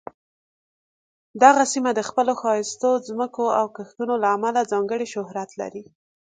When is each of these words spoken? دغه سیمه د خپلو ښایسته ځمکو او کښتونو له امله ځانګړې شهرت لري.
دغه 1.43 1.63
سیمه 1.73 1.91
د 1.95 2.01
خپلو 2.09 2.33
ښایسته 2.41 2.89
ځمکو 3.07 3.45
او 3.59 3.65
کښتونو 3.75 4.13
له 4.23 4.27
امله 4.35 4.61
ځانګړې 4.71 5.07
شهرت 5.13 5.49
لري. 5.61 5.83